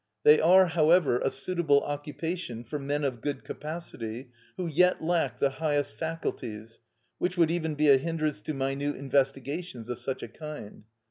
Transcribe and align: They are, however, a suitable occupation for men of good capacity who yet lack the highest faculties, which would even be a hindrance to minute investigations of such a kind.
They 0.23 0.39
are, 0.41 0.65
however, 0.65 1.19
a 1.19 1.29
suitable 1.29 1.81
occupation 1.83 2.63
for 2.63 2.79
men 2.79 3.03
of 3.03 3.21
good 3.21 3.43
capacity 3.43 4.29
who 4.57 4.65
yet 4.65 5.03
lack 5.03 5.37
the 5.37 5.51
highest 5.51 5.93
faculties, 5.95 6.79
which 7.19 7.37
would 7.37 7.51
even 7.51 7.75
be 7.75 7.87
a 7.87 7.99
hindrance 7.99 8.41
to 8.41 8.55
minute 8.55 8.95
investigations 8.95 9.89
of 9.89 9.99
such 9.99 10.23
a 10.23 10.27
kind. 10.27 10.85